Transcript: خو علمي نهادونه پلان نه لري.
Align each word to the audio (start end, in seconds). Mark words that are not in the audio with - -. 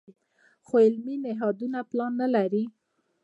خو 0.65 0.75
علمي 0.85 1.15
نهادونه 1.25 1.79
پلان 1.89 2.11
نه 2.21 2.27
لري. 2.35 2.63